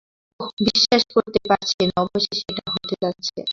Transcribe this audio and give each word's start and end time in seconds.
ওহ, 0.39 0.51
বিশ্বাস 0.67 1.03
করতে 1.15 1.39
পারছি 1.49 1.81
না 1.87 1.95
অবশেষে 2.03 2.45
এটা 2.51 2.65
হতে 2.75 2.95
যাচ্ছে। 3.03 3.39